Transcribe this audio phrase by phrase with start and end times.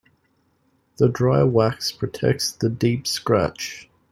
[0.97, 3.87] The dry wax protects the deep scratch.